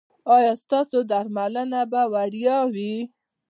[0.35, 2.95] ایا ستاسو درملنه به وړیا وي؟